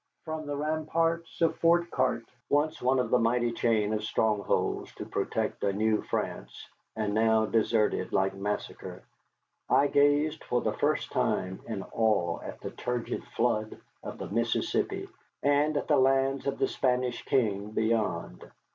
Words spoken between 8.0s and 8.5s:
like